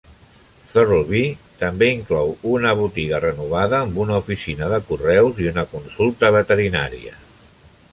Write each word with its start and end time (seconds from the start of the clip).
Thurlby 0.69 1.19
també 1.63 1.89
inclou 1.97 2.33
una 2.53 2.71
botiga 2.79 3.21
renovada 3.27 3.83
amb 3.87 4.01
una 4.07 4.17
oficina 4.23 4.73
de 4.73 4.81
correus 4.89 5.45
i 5.45 5.53
una 5.55 5.69
consulta 5.77 6.35
veterinària. 6.41 7.17